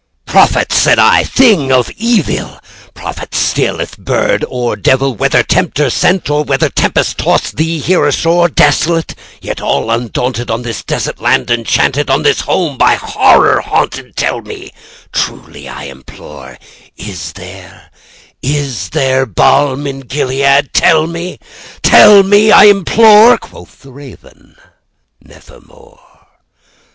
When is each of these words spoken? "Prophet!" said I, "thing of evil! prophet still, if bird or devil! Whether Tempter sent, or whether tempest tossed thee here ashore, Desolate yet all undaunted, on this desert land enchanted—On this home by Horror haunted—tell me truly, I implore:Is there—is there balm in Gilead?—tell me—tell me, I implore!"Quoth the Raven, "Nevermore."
"Prophet!" 0.25 0.71
said 0.73 0.97
I, 0.97 1.23
"thing 1.23 1.71
of 1.71 1.91
evil! 1.95 2.57
prophet 2.95 3.35
still, 3.35 3.79
if 3.79 3.95
bird 3.97 4.43
or 4.49 4.75
devil! 4.75 5.13
Whether 5.13 5.43
Tempter 5.43 5.91
sent, 5.91 6.27
or 6.27 6.43
whether 6.43 6.69
tempest 6.69 7.19
tossed 7.19 7.55
thee 7.57 7.77
here 7.77 8.07
ashore, 8.07 8.47
Desolate 8.49 9.13
yet 9.43 9.61
all 9.61 9.91
undaunted, 9.91 10.49
on 10.49 10.63
this 10.63 10.81
desert 10.81 11.21
land 11.21 11.51
enchanted—On 11.51 12.23
this 12.23 12.39
home 12.41 12.79
by 12.79 12.95
Horror 12.95 13.61
haunted—tell 13.61 14.41
me 14.41 14.71
truly, 15.11 15.69
I 15.69 15.83
implore:Is 15.83 17.33
there—is 17.33 18.89
there 18.89 19.27
balm 19.27 19.85
in 19.85 19.99
Gilead?—tell 19.99 21.05
me—tell 21.05 22.23
me, 22.23 22.51
I 22.51 22.63
implore!"Quoth 22.63 23.81
the 23.83 23.91
Raven, 23.91 24.55
"Nevermore." 25.23 25.99